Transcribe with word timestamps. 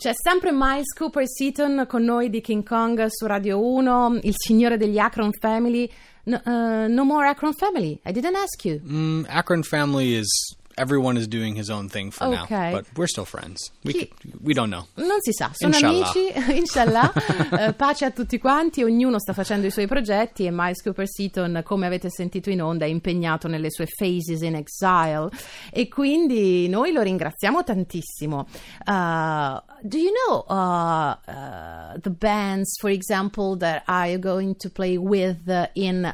C'è 0.00 0.12
sempre 0.14 0.50
Miles 0.50 0.94
Cooper 0.94 1.28
Seaton 1.28 1.84
con 1.86 2.02
noi 2.02 2.30
di 2.30 2.40
King 2.40 2.66
Kong 2.66 3.04
su 3.08 3.26
Radio 3.26 3.62
1, 3.62 4.20
il 4.22 4.32
signore 4.34 4.78
degli 4.78 4.96
Akron 4.96 5.30
Family. 5.30 5.90
No, 6.22 6.40
uh, 6.42 6.90
no 6.90 7.04
more 7.04 7.28
Akron 7.28 7.52
Family. 7.52 8.00
I 8.06 8.10
didn't 8.10 8.34
ask 8.34 8.64
you. 8.64 8.80
Mm, 8.82 9.26
Akron 9.28 9.62
family 9.62 10.14
is 10.14 10.56
everyone 10.80 11.18
is 11.18 11.28
doing 11.28 11.54
his 11.54 11.68
own 11.68 11.88
thing 11.88 12.10
for 12.10 12.24
Okay. 12.26 12.70
now, 12.70 12.76
but 12.78 12.86
we're 12.96 13.06
still 13.06 13.26
friends. 13.26 13.70
We 13.84 13.92
Chi- 13.92 14.06
could, 14.06 14.40
we 14.42 14.54
don't 14.54 14.70
know. 14.70 14.86
Non 14.96 15.20
si 15.20 15.32
sa, 15.32 15.50
sono 15.52 15.74
Inshallah. 15.74 16.10
amici, 16.10 16.32
inshallah, 16.56 17.12
Eh, 17.68 17.72
pace 17.74 18.04
a 18.06 18.10
tutti 18.10 18.38
quanti, 18.38 18.82
ognuno 18.82 19.18
sta 19.18 19.32
facendo 19.34 19.66
i 19.66 19.70
suoi 19.70 19.86
progetti 19.86 20.46
e 20.46 20.50
Miles 20.50 20.80
Cooper 20.82 21.06
Seaton, 21.06 21.62
come 21.64 21.86
avete 21.86 22.08
sentito 22.10 22.48
in 22.50 22.62
onda, 22.62 22.84
è 22.86 22.88
impegnato 22.88 23.46
nelle 23.48 23.70
sue 23.70 23.86
Phases 23.86 24.40
in 24.42 24.54
Exile 24.54 25.28
e 25.70 25.88
quindi 25.88 26.68
noi 26.68 26.92
lo 26.92 27.02
ringraziamo 27.02 27.62
tantissimo. 27.62 28.46
Uh, 28.86 29.60
do 29.82 29.98
you 29.98 30.10
know 30.26 30.44
uh, 30.48 31.16
uh, 31.26 31.98
the 32.00 32.10
bands, 32.10 32.78
for 32.80 32.90
example, 32.90 33.56
that 33.58 33.82
are 33.86 34.18
going 34.18 34.54
to 34.56 34.70
play 34.70 34.96
with 34.96 35.46
uh, 35.48 35.66
in 35.74 36.12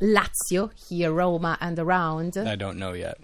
Lazio, 0.00 0.70
here, 0.88 1.10
Roma 1.12 1.56
and 1.60 1.78
around? 1.78 2.36
I 2.36 2.56
don't 2.56 2.78
know 2.78 2.92
yet. 2.92 3.18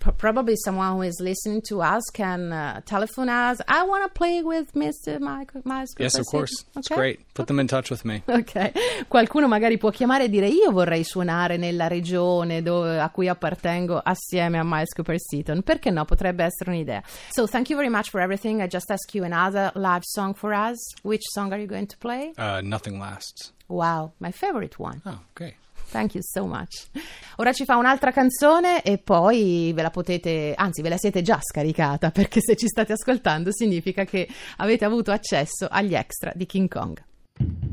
P- 0.00 0.10
probably 0.16 0.54
someone 0.56 0.92
who 0.94 1.02
is 1.02 1.18
listening 1.20 1.60
to 1.68 1.80
us 1.82 2.02
can 2.12 2.52
uh, 2.52 2.80
telephone 2.84 3.28
us. 3.28 3.58
I 3.66 3.82
want 3.82 4.04
to 4.04 4.10
play 4.10 4.42
with 4.42 4.72
Mr. 4.74 5.18
Michael 5.18 5.62
Miles. 5.64 5.92
Yes, 5.98 6.16
of 6.18 6.26
course. 6.26 6.50
Seaton." 6.56 6.72
It's 6.80 6.88
great. 6.88 7.18
Put 7.34 7.46
them 7.48 7.58
in 7.58 7.66
touch 7.66 7.90
with 7.90 8.04
me. 8.04 8.22
Ok, 8.28 8.72
qualcuno 9.08 9.48
magari 9.48 9.76
può 9.78 9.90
chiamare 9.90 10.24
e 10.24 10.28
dire 10.28 10.46
io 10.48 10.70
vorrei 10.70 11.02
suonare 11.04 11.56
nella 11.56 11.88
regione 11.88 12.62
dove- 12.62 13.00
a 13.00 13.10
cui 13.10 13.28
appartengo 13.28 13.98
assieme 14.02 14.58
a 14.58 14.62
Miles 14.64 14.92
Cooper 14.94 15.16
Seaton. 15.18 15.62
Perché 15.62 15.90
no? 15.90 16.04
Potrebbe 16.04 16.44
essere 16.44 16.70
un'idea. 16.70 17.02
So 17.30 17.46
thank 17.46 17.68
you 17.70 17.76
very 17.76 17.90
much 17.90 18.10
for 18.10 18.20
everything. 18.20 18.60
I 18.62 18.68
just 18.68 18.90
ask 18.90 19.12
you 19.14 19.24
another 19.24 19.72
live 19.74 20.02
song 20.04 20.34
for 20.34 20.52
us. 20.52 20.78
Which 21.02 21.24
song 21.32 21.52
are 21.52 21.58
you 21.60 21.66
going 21.68 21.86
to 21.88 21.96
play? 21.98 22.32
Uh, 22.36 22.60
nothing 22.62 22.98
lasts. 23.00 23.52
Wow, 23.66 24.12
my 24.20 24.30
favorite 24.30 24.78
one. 24.78 25.02
Oh, 25.04 25.18
okay. 25.36 25.56
Thank 25.90 26.14
you 26.14 26.22
so 26.22 26.46
much. 26.46 26.88
Ora 27.36 27.52
ci 27.52 27.64
fa 27.64 27.76
un'altra 27.76 28.10
canzone 28.10 28.82
e 28.82 28.98
poi 28.98 29.72
ve 29.74 29.82
la 29.82 29.90
potete, 29.90 30.54
anzi 30.56 30.82
ve 30.82 30.88
la 30.88 30.98
siete 30.98 31.22
già 31.22 31.38
scaricata 31.40 32.10
perché 32.10 32.40
se 32.40 32.56
ci 32.56 32.66
state 32.66 32.92
ascoltando 32.92 33.52
significa 33.52 34.04
che 34.04 34.28
avete 34.56 34.84
avuto 34.84 35.10
accesso 35.10 35.66
agli 35.68 35.94
extra 35.94 36.32
di 36.34 36.46
King 36.46 36.68
Kong. 36.68 37.67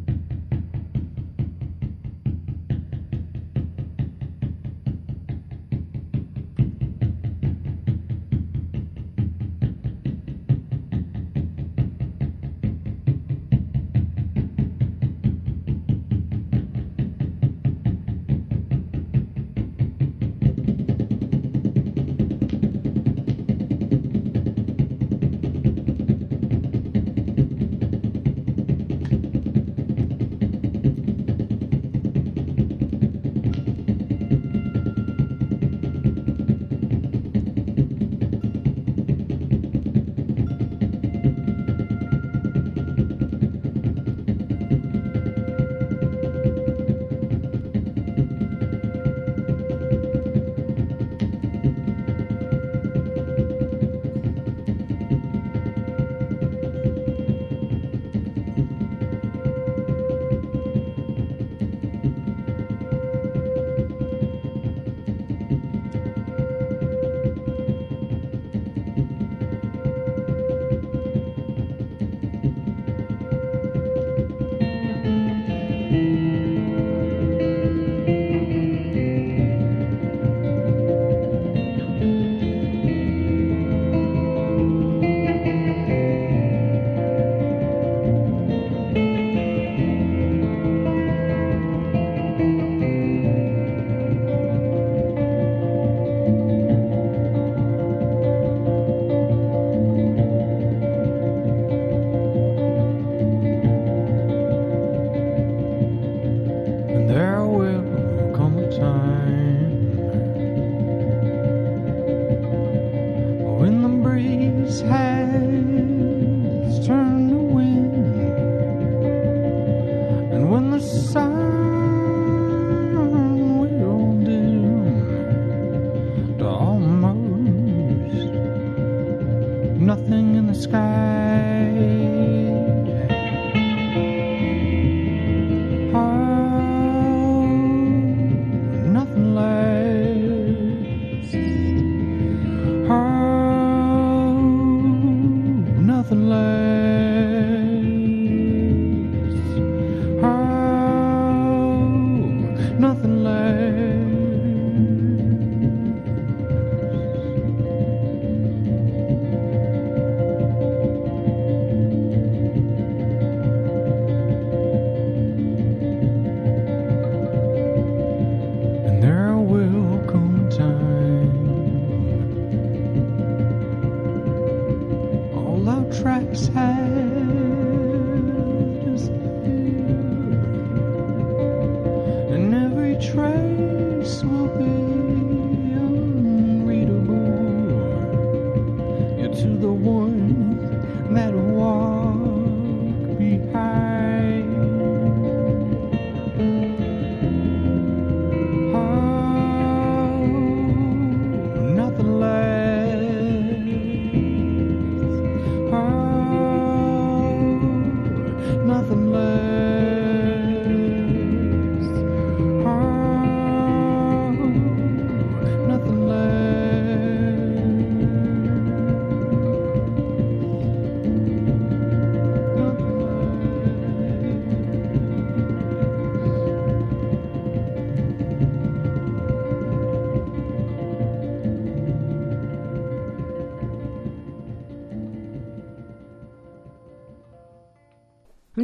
Breeze 114.65 114.81
has 114.81 115.14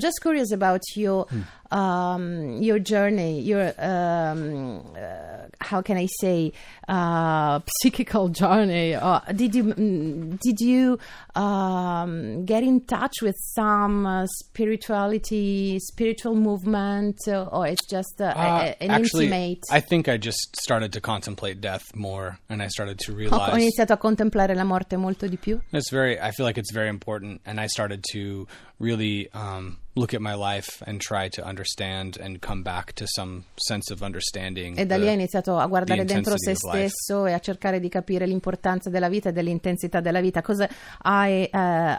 just 0.01 0.19
curious 0.21 0.51
about 0.51 0.81
your 0.95 1.27
Hmm. 1.29 1.41
um, 1.73 2.61
your 2.61 2.79
journey, 2.79 3.39
your 3.41 3.71
um, 3.79 4.81
uh, 4.93 5.47
how 5.61 5.81
can 5.81 5.95
I 5.95 6.07
say 6.19 6.51
uh, 6.89 7.61
psychical 7.81 8.27
journey. 8.27 8.93
Uh, 8.95 9.19
did 9.33 9.55
you 9.55 9.63
mm, 9.65 10.37
did 10.41 10.59
you 10.59 10.99
um, 11.35 12.43
get 12.45 12.63
in 12.63 12.81
touch 12.81 13.21
with 13.21 13.37
some 13.55 14.05
uh, 14.05 14.25
spirituality, 14.75 15.79
spiritual 15.79 16.35
movement, 16.35 17.15
uh, 17.27 17.43
or 17.51 17.67
it's 17.67 17.85
just 17.87 18.19
uh, 18.21 18.33
Uh, 18.35 18.73
an 18.81 18.91
actually, 18.91 19.25
intimate? 19.25 19.63
I 19.71 19.79
think 19.81 20.07
I 20.07 20.17
just 20.17 20.55
started 20.59 20.91
to 20.93 21.01
contemplate 21.01 21.61
death 21.61 21.83
more, 21.95 22.37
and 22.49 22.61
I 22.61 22.67
started 22.67 22.97
to 23.05 23.11
Ho, 23.11 23.17
ho 23.17 23.19
realize 23.19 23.61
iniziato 23.61 23.93
a 23.93 23.97
contemplare 23.97 24.53
la 24.55 24.63
morte 24.65 24.97
molto 24.97 25.27
di 25.27 25.37
più. 25.37 25.59
it's 25.71 25.89
very. 25.91 26.19
I 26.19 26.31
feel 26.31 26.45
like 26.45 26.57
it's 26.59 26.73
very 26.73 26.89
important, 26.89 27.41
and 27.45 27.59
I 27.59 27.67
started 27.67 28.03
to 28.13 28.47
really 28.79 29.29
um, 29.33 29.77
look 29.93 30.13
at 30.13 30.21
my 30.21 30.33
life 30.33 30.81
and 30.87 31.01
try 31.01 31.27
to 31.27 31.43
understand 31.43 32.17
and 32.21 32.39
come 32.39 32.61
back 32.63 32.93
to 32.93 33.05
some 33.07 33.43
sense 33.55 33.91
of 33.91 34.01
understanding. 34.01 34.77
E 34.77 34.85
da 34.85 34.95
lì 34.97 35.07
ha 35.07 35.11
iniziato 35.11 35.57
a 35.57 35.67
guardare 35.67 36.05
dentro 36.05 36.33
se 36.37 36.55
stesso 36.55 37.25
e 37.25 37.33
a 37.33 37.39
cercare 37.39 37.79
di 37.79 37.89
capire 37.89 38.25
l'importanza 38.25 38.89
della 38.89 39.09
vita 39.09 39.29
e 39.29 39.31
dell'intensità 39.33 39.99
della 39.99 40.21
vita. 40.21 40.41
Cosa 40.41 40.69
I, 41.03 41.49
uh, 41.51 41.57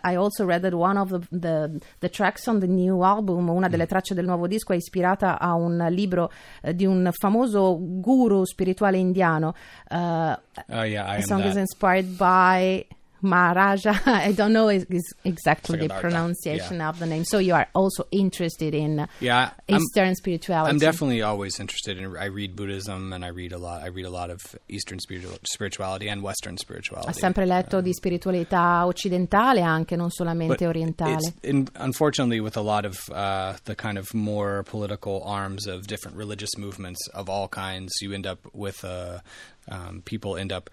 I 0.08 0.14
also 0.16 0.46
read 0.46 0.62
that 0.62 0.72
one 0.72 0.98
of 0.98 1.10
the, 1.10 1.20
the, 1.30 1.70
the 1.98 2.08
tracks 2.08 2.46
on 2.46 2.60
the 2.60 2.66
new 2.66 3.02
album, 3.02 3.48
una 3.50 3.66
Mm. 3.66 3.70
delle 3.70 3.86
tracce 3.86 4.14
del 4.14 4.24
nuovo 4.24 4.46
disco, 4.46 4.72
è 4.72 4.76
ispirata 4.76 5.38
a 5.38 5.54
un 5.54 5.86
libro 5.90 6.30
eh, 6.62 6.74
di 6.74 6.86
un 6.86 7.10
famoso 7.12 7.76
guru 7.78 8.44
spirituale 8.44 8.96
indiano. 8.96 9.54
Uh, 9.90 10.32
Oh 10.68 10.82
yeah, 10.84 11.06
I 11.10 11.16
am 11.16 11.22
song 11.22 11.40
is 11.44 11.54
that. 11.54 11.56
inspired 11.58 12.06
by 12.16 12.86
Maharaja. 13.22 13.94
I 14.06 14.32
don't 14.32 14.52
know 14.52 14.68
is, 14.68 14.84
is 14.90 15.14
exactly 15.24 15.78
the 15.78 15.88
pronunciation 15.88 16.78
yeah. 16.78 16.88
of 16.88 16.98
the 16.98 17.06
name. 17.06 17.24
So 17.24 17.38
you 17.38 17.54
are 17.54 17.68
also 17.74 18.06
interested 18.10 18.74
in 18.74 19.06
Yeah, 19.20 19.50
I'm- 19.68 19.80
Eastern 19.80 20.14
spirituality. 20.14 20.70
I'm 20.70 20.78
definitely 20.78 21.22
always 21.22 21.58
interested 21.60 21.98
in. 21.98 22.16
I 22.16 22.26
read 22.26 22.56
Buddhism 22.56 23.12
and 23.12 23.24
I 23.24 23.28
read 23.28 23.52
a 23.52 23.58
lot. 23.58 23.82
I 23.82 23.86
read 23.86 24.04
a 24.06 24.10
lot 24.10 24.30
of 24.30 24.40
Eastern 24.68 24.98
spiritual, 24.98 25.38
spirituality 25.44 26.08
and 26.08 26.22
Western 26.22 26.54
Ha 26.54 26.58
spirituality. 26.60 27.12
sempre 27.18 27.46
letto 27.46 27.80
di 27.80 27.92
spiritualità 27.94 28.84
occidentale 28.86 29.60
anche, 29.62 29.96
non 29.96 30.10
solamente 30.10 30.66
orientale. 30.66 31.34
In, 31.42 31.66
unfortunately, 31.76 32.40
with 32.40 32.56
a 32.56 32.62
lot 32.62 32.84
of 32.84 33.08
uh, 33.10 33.54
the 33.64 33.74
kind 33.74 33.98
of 33.98 34.12
more 34.14 34.62
political 34.64 35.22
arms 35.24 35.66
of 35.66 35.86
different 35.86 36.16
religious 36.16 36.56
movements 36.56 37.08
of 37.14 37.28
all 37.28 37.48
kinds, 37.48 37.92
you 38.00 38.12
end 38.12 38.26
up 38.26 38.38
with 38.52 38.84
uh, 38.84 39.20
um, 39.68 40.02
people 40.04 40.36
end 40.36 40.52
up 40.52 40.70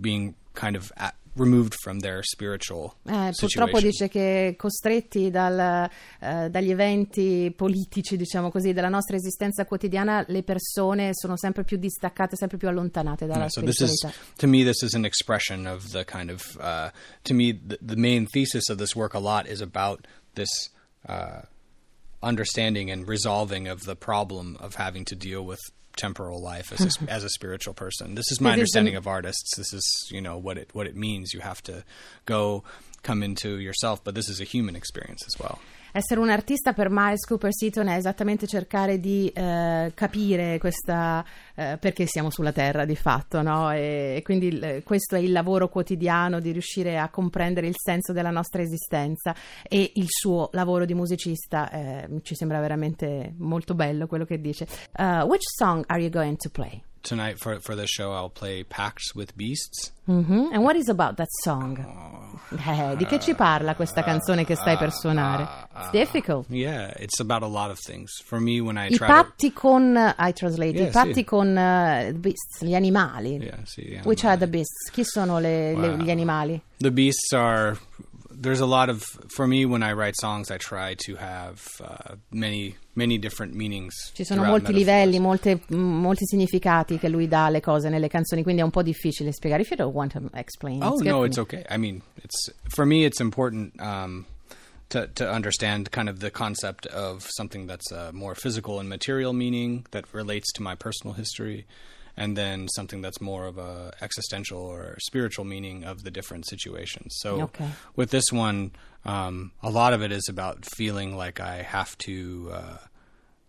being 0.00 0.34
kind 0.54 0.76
of 0.76 0.90
at, 0.96 1.14
removed 1.36 1.74
from 1.74 2.00
their 2.00 2.22
spiritual 2.22 2.94
Eh, 3.04 3.32
purtroppo 3.36 3.80
dice 3.80 4.08
che 4.08 4.54
costretti 4.56 5.30
dal, 5.30 5.88
eh, 6.20 6.50
dagli 6.50 6.70
eventi 6.70 7.52
politici, 7.54 8.16
diciamo 8.16 8.50
così, 8.50 8.72
della 8.72 8.88
nostra 8.88 9.16
esistenza 9.16 9.64
quotidiana, 9.64 10.24
le 10.28 10.42
persone 10.42 11.10
sono 11.12 11.36
sempre 11.36 11.64
più 11.64 11.76
distaccate, 11.76 12.36
sempre 12.36 12.56
più 12.56 12.68
allontanate 12.68 13.26
dalla 13.26 13.40
Yeah, 13.40 13.48
so 13.48 13.62
this 13.62 13.80
is 13.80 14.06
to 14.36 14.46
me 14.46 14.64
this 14.64 14.82
is 14.82 14.94
an 14.94 15.04
expression 15.04 15.66
of 15.66 15.90
the 15.90 16.04
kind 16.04 16.30
of 16.30 16.56
uh, 16.60 16.90
to 17.22 17.34
me 17.34 17.52
the, 17.52 17.78
the 17.80 17.96
main 17.96 18.26
thesis 18.26 18.68
of 18.68 18.78
this 18.78 18.94
work 18.94 19.14
a 19.14 19.20
lot 19.20 19.46
is 19.46 19.60
about 19.60 20.06
this 20.34 20.70
uh, 21.06 21.42
understanding 22.22 22.90
and 22.90 23.06
resolving 23.08 23.68
of 23.68 23.84
the 23.84 23.94
problem 23.94 24.56
of 24.60 24.74
having 24.76 25.04
to 25.04 25.14
deal 25.14 25.44
with 25.44 25.60
temporal 25.96 26.40
life 26.40 26.72
as 26.72 26.96
a, 27.02 27.08
as 27.10 27.24
a 27.24 27.28
spiritual 27.30 27.74
person. 27.74 28.14
This 28.14 28.30
is 28.30 28.40
my 28.40 28.50
It 28.50 28.52
is 28.52 28.58
understanding 28.58 28.94
an- 28.94 28.98
of 28.98 29.06
artists. 29.06 29.56
This 29.56 29.72
is 29.72 30.08
you 30.10 30.20
know 30.20 30.36
what 30.38 30.58
it 30.58 30.70
what 30.72 30.86
it 30.86 30.96
means. 30.96 31.32
You 31.34 31.40
have 31.40 31.62
to 31.64 31.84
go 32.26 32.62
come 33.02 33.22
into 33.22 33.58
yourself, 33.58 34.02
but 34.04 34.14
this 34.14 34.28
is 34.28 34.40
a 34.40 34.44
human 34.44 34.76
experience 34.76 35.24
as 35.26 35.38
well. 35.38 35.58
Essere 35.96 36.20
un 36.20 36.28
artista 36.28 36.74
per 36.74 36.88
Miles 36.90 37.24
Cooper 37.24 37.54
Seaton 37.54 37.88
è 37.88 37.96
esattamente 37.96 38.46
cercare 38.46 39.00
di 39.00 39.28
eh, 39.28 39.92
capire 39.94 40.58
questa 40.58 41.24
eh, 41.54 41.78
perché 41.80 42.04
siamo 42.04 42.28
sulla 42.28 42.52
Terra 42.52 42.84
di 42.84 42.96
fatto, 42.96 43.40
no? 43.40 43.72
E, 43.72 44.16
e 44.18 44.22
quindi 44.22 44.48
il- 44.48 44.82
questo 44.84 45.16
è 45.16 45.20
il 45.20 45.32
lavoro 45.32 45.70
quotidiano 45.70 46.38
di 46.38 46.50
riuscire 46.52 46.98
a 46.98 47.08
comprendere 47.08 47.66
il 47.66 47.76
senso 47.82 48.12
della 48.12 48.28
nostra 48.28 48.60
esistenza 48.60 49.34
e 49.66 49.92
il 49.94 50.08
suo 50.08 50.50
lavoro 50.52 50.84
di 50.84 50.92
musicista 50.92 51.70
eh, 51.70 52.20
ci 52.20 52.34
sembra 52.34 52.60
veramente 52.60 53.32
molto 53.38 53.74
bello 53.74 54.06
quello 54.06 54.26
che 54.26 54.38
dice. 54.38 54.66
Uh, 54.98 55.22
which 55.26 55.44
song 55.56 55.82
are 55.86 56.02
you 56.02 56.10
going 56.10 56.36
to 56.36 56.50
play? 56.50 56.82
Tonight 57.06 57.38
for 57.38 57.60
for 57.60 57.76
this 57.76 57.88
show, 57.88 58.10
I'll 58.12 58.28
play 58.30 58.64
Pacts 58.64 59.14
with 59.14 59.32
Beasts. 59.36 59.92
Mhm. 60.08 60.50
And 60.52 60.64
what 60.64 60.74
is 60.74 60.88
about 60.88 61.14
that 61.18 61.28
song? 61.44 61.78
Eh, 62.50 62.96
di 62.96 63.04
che 63.06 63.20
ci 63.20 63.34
parla 63.34 63.76
questa 63.76 64.02
canzone 64.02 64.44
che 64.44 64.56
stai 64.56 64.76
per 64.76 64.90
suonare? 64.92 65.46
It's 65.76 65.90
difficult. 65.92 66.46
Yeah, 66.50 66.92
it's 66.98 67.20
about 67.20 67.42
a 67.44 67.46
lot 67.46 67.70
of 67.70 67.78
things. 67.78 68.10
For 68.24 68.40
me, 68.40 68.58
when 68.60 68.76
I 68.76 68.86
I 68.86 68.96
try 68.96 69.06
to 69.06 69.12
patti 69.12 69.52
con 69.52 69.96
I 70.18 70.32
translate, 70.32 70.76
i 70.78 70.82
Yeah, 70.82 70.90
patti 70.90 71.12
sì. 71.14 71.24
con 71.24 71.56
eh, 71.56 72.12
beasts, 72.12 72.62
gli 72.64 72.74
animali. 72.74 73.36
Yeah, 73.36 73.56
see, 73.64 73.88
yeah, 73.88 74.02
Which 74.04 74.24
are 74.24 74.36
the 74.36 74.48
beasts? 74.48 74.90
Chi 74.90 75.04
sono 75.04 75.38
le- 75.38 75.74
le- 75.76 75.88
Wow. 75.90 75.96
gli 75.98 76.10
animali? 76.10 76.60
the 76.78 76.90
beasts 76.90 77.32
are. 77.32 77.78
There's 78.38 78.60
a 78.60 78.66
lot 78.66 78.90
of 78.90 79.02
for 79.28 79.46
me 79.46 79.64
when 79.64 79.82
I 79.82 79.92
write 79.92 80.14
songs, 80.16 80.50
I 80.50 80.58
try 80.58 80.94
to 81.06 81.16
have 81.16 81.62
uh, 81.80 82.16
many 82.30 82.76
many 82.94 83.18
different 83.18 83.54
meanings. 83.54 84.12
Ci 84.14 84.24
sono 84.24 84.42
molti 84.44 84.72
metaphors. 84.72 84.78
livelli, 84.78 85.18
molte- 85.18 85.60
molti 85.68 86.26
significati 86.26 86.98
che 86.98 87.08
lui 87.08 87.28
dà 87.28 87.46
alle 87.46 87.60
cose 87.60 87.88
nelle 87.88 88.08
canzoni, 88.08 88.42
quindi 88.42 88.60
è 88.60 88.64
un 88.64 88.70
po' 88.70 88.82
difficile 88.82 89.32
spiegare. 89.32 89.62
If 89.62 89.70
you 89.70 89.76
don't 89.76 89.94
want 89.94 90.12
to 90.12 90.28
explain, 90.34 90.82
Oh 90.82 90.94
it's 90.94 91.02
no, 91.02 91.24
it's 91.24 91.38
okay. 91.38 91.64
I 91.70 91.78
mean, 91.78 92.02
it's 92.22 92.52
for 92.68 92.84
me. 92.84 93.04
It's 93.04 93.20
important 93.20 93.80
um, 93.80 94.26
to 94.90 95.08
to 95.14 95.30
understand 95.30 95.90
kind 95.90 96.08
of 96.08 96.18
the 96.18 96.30
concept 96.30 96.86
of 96.86 97.26
something 97.28 97.66
that's 97.66 97.90
more 98.12 98.34
physical 98.34 98.78
and 98.80 98.88
material 98.88 99.32
meaning 99.32 99.86
that 99.92 100.04
relates 100.12 100.52
to 100.52 100.62
my 100.62 100.74
personal 100.74 101.14
history, 101.14 101.64
and 102.16 102.36
then 102.36 102.68
something 102.68 103.02
that's 103.02 103.20
more 103.20 103.46
of 103.46 103.58
a 103.58 103.92
existential 104.00 104.58
or 104.60 104.96
spiritual 105.00 105.44
meaning 105.44 105.84
of 105.84 106.02
the 106.02 106.10
different 106.10 106.46
situations. 106.48 107.14
So 107.18 107.42
Okay. 107.42 107.68
with 107.94 108.10
this 108.10 108.24
one, 108.32 108.72
um, 109.04 109.52
a 109.62 109.70
lot 109.70 109.92
of 109.92 110.02
it 110.02 110.10
is 110.12 110.26
about 110.28 110.64
feeling 110.76 111.16
like 111.16 111.40
I 111.40 111.62
have 111.62 111.96
to. 111.98 112.50
Uh, 112.52 112.76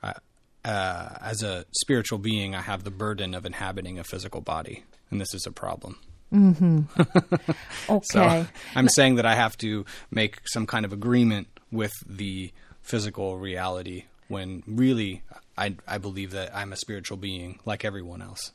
I- 0.03 0.67
uh, 0.69 1.17
as 1.21 1.43
a 1.43 1.63
spiritual 1.79 2.19
being, 2.19 2.53
I 2.53 2.61
have 2.61 2.83
the 2.83 2.91
burden 2.91 3.33
of 3.33 3.45
inhabiting 3.45 3.97
a 3.99 4.03
physical 4.03 4.41
body, 4.41 4.83
and 5.09 5.21
this 5.21 5.33
is 5.33 5.45
a 5.45 5.51
problem. 5.51 5.97
Ok. 7.89 8.03
So 8.11 8.45
I'm 8.75 8.89
saying 8.89 9.15
that 9.15 9.25
I 9.25 9.35
have 9.35 9.57
to 9.59 9.85
make 10.11 10.41
some 10.45 10.65
kind 10.67 10.83
of 10.85 10.91
agreement 10.91 11.47
with 11.71 11.93
the 12.05 12.51
physical 12.81 13.37
reality 13.37 14.05
when 14.27 14.61
really 14.67 15.21
I, 15.57 15.75
I 15.87 15.97
believe 15.97 16.31
that 16.31 16.53
I'm 16.55 16.73
a 16.73 16.75
spiritual 16.75 17.17
being 17.17 17.59
like 17.65 17.85
everyone 17.85 18.21
else. 18.21 18.51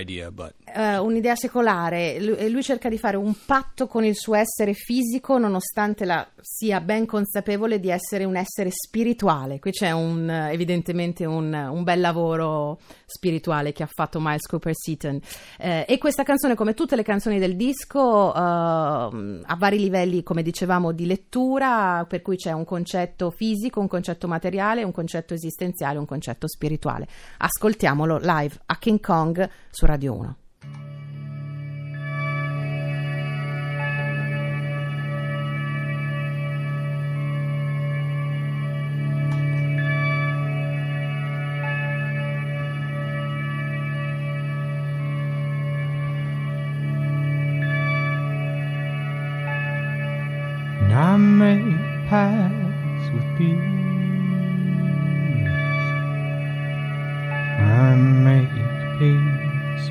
Idea, 0.00 0.30
but 0.30 0.54
Eh, 0.72 0.98
un'idea 0.98 1.34
secolare, 1.34 2.20
lui, 2.20 2.50
lui 2.50 2.62
cerca 2.62 2.88
di 2.88 2.96
fare 2.96 3.16
un 3.16 3.34
patto 3.44 3.86
con 3.86 4.04
il 4.04 4.14
suo 4.14 4.34
essere 4.34 4.72
fisico 4.72 5.36
nonostante 5.36 6.04
la, 6.04 6.26
sia 6.40 6.80
ben 6.80 7.06
consapevole 7.06 7.80
di 7.80 7.90
essere 7.90 8.24
un 8.24 8.36
essere 8.36 8.70
spirituale. 8.70 9.58
Qui 9.58 9.72
c'è 9.72 9.90
un, 9.90 10.30
evidentemente 10.30 11.24
un, 11.24 11.52
un 11.52 11.82
bel 11.82 12.00
lavoro 12.00 12.78
spirituale 13.04 13.72
che 13.72 13.82
ha 13.82 13.88
fatto 13.92 14.20
Miles 14.20 14.46
Cooper 14.46 14.74
Seaton. 14.74 15.20
Eh, 15.58 15.84
e 15.88 15.98
questa 15.98 16.22
canzone, 16.22 16.54
come 16.54 16.74
tutte 16.74 16.94
le 16.94 17.02
canzoni 17.02 17.38
del 17.38 17.56
disco, 17.56 18.32
eh, 18.32 18.38
ha 18.38 19.56
vari 19.58 19.78
livelli, 19.78 20.22
come 20.22 20.42
dicevamo, 20.42 20.92
di 20.92 21.06
lettura, 21.06 22.06
per 22.08 22.22
cui 22.22 22.36
c'è 22.36 22.52
un 22.52 22.64
concetto 22.64 23.30
fisico, 23.30 23.80
un 23.80 23.88
concetto 23.88 24.28
materiale, 24.28 24.84
un 24.84 24.92
concetto 24.92 25.34
esistenziale, 25.34 25.98
un 25.98 26.06
concetto 26.06 26.46
spirituale. 26.48 27.08
Ascoltiamolo 27.38 28.18
live 28.22 28.54
a 28.70 28.76
King 28.78 29.00
Kong 29.00 29.48
su 29.70 29.86
Radio 29.86 30.14
1. 30.14 30.89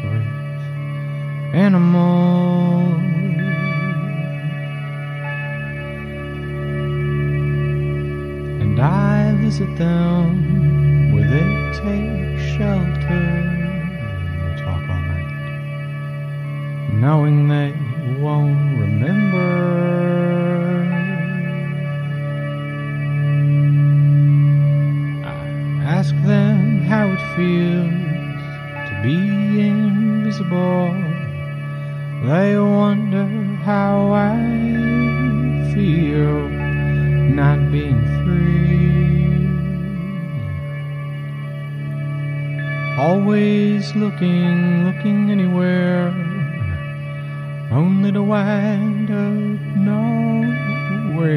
or 0.04 0.18
animal. 1.54 2.94
And 8.62 8.80
I 8.80 9.34
visit 9.38 9.76
them 9.78 11.12
where 11.14 11.28
they 11.28 11.48
take 11.82 12.40
shelter. 12.56 13.26
We'll 14.44 14.58
talk 14.64 14.84
all 14.90 15.02
night, 15.14 15.32
knowing 16.94 17.48
they 17.48 17.72
won't 18.22 18.80
remember. 18.80 19.50
I 25.26 25.28
ask 25.84 26.14
them 26.24 26.82
how 26.84 27.08
it 27.08 27.22
feels 27.36 28.29
be 29.02 29.62
invisible. 29.62 30.92
They 32.28 32.58
wonder 32.58 33.26
how 33.64 34.12
I 34.12 34.36
feel 35.74 36.50
not 37.40 37.72
being 37.72 38.02
free. 38.24 38.60
Always 43.00 43.96
looking, 43.96 44.86
looking 44.86 45.32
anywhere, 45.32 46.10
only 47.72 48.12
to 48.12 48.22
wind 48.22 49.10
up 49.10 49.78
nowhere. 49.78 51.30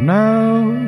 No 0.00 0.87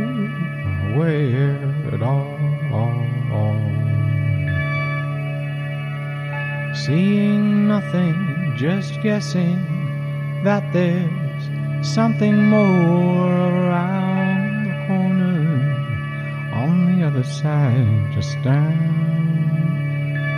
Seeing 6.90 7.68
nothing, 7.68 8.54
just 8.56 9.00
guessing 9.00 10.42
that 10.42 10.72
there's 10.72 11.86
something 11.86 12.46
more 12.46 13.30
around 13.30 14.64
the 14.64 14.74
corner 14.88 16.50
on 16.52 16.98
the 16.98 17.06
other 17.06 17.22
side, 17.22 18.10
just 18.12 18.42
down 18.42 18.74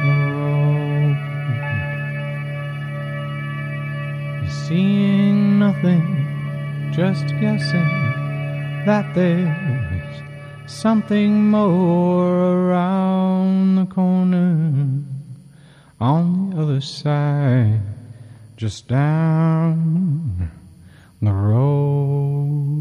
the 0.04 0.16
road. 0.36 1.16
Seeing 4.66 5.58
nothing, 5.58 6.04
just 6.92 7.28
guessing 7.40 7.92
that 8.84 9.14
there's 9.14 10.22
something 10.70 11.48
more 11.48 12.28
around 12.28 13.76
the 13.76 13.86
corner 13.86 15.02
on 15.98 16.41
other 16.56 16.80
side, 16.80 17.80
just 18.56 18.88
down 18.88 20.50
the 21.20 21.32
road. 21.32 22.72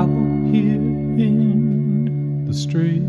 Out 0.00 0.08
here 0.50 0.80
in 1.26 2.46
the 2.46 2.54
street, 2.54 3.02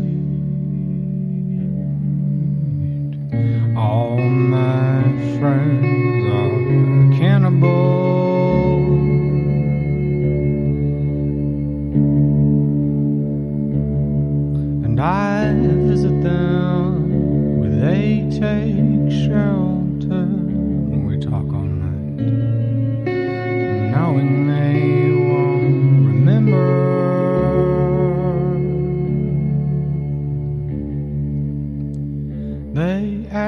all 3.74 4.18
my 4.18 5.02
friends 5.38 6.26
are 6.26 7.01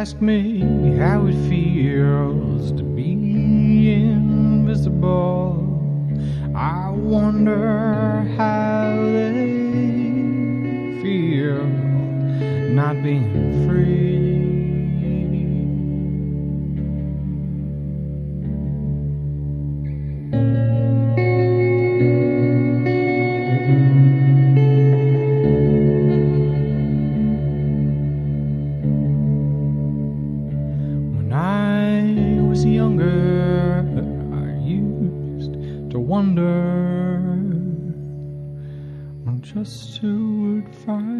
ask 0.04 0.20
me 0.20 0.60
how 0.98 1.24
it 1.24 1.34
feels 1.48 2.72
to 2.72 2.82
be 2.82 3.94
invisible. 4.02 5.56
I 6.54 6.90
wonder 6.90 7.83
who 40.86 41.13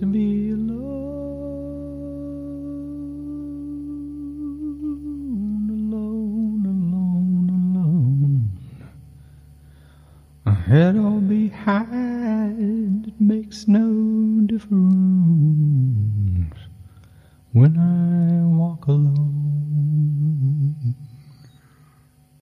To 0.00 0.06
be 0.06 0.50
alone, 0.52 0.80
alone, 5.68 6.64
alone, 6.64 7.48
alone. 7.50 8.48
Ahead 10.46 10.96
or 10.96 11.19
behind, 11.19 11.19